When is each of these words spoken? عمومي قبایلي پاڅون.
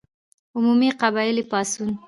عمومي 0.55 0.89
قبایلي 1.01 1.43
پاڅون. 1.51 1.89